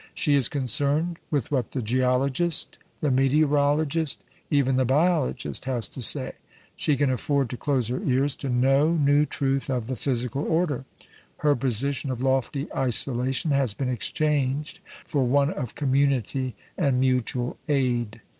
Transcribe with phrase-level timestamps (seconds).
[0.15, 6.37] She is concerned with what the geologist, the meteorologist, even the biologist, has to say;
[6.75, 10.85] she can afford to close her ears to no new truth of the physical order.
[11.45, 18.21] Her position of lofty isolation has been exchanged for one of community and mutual aid.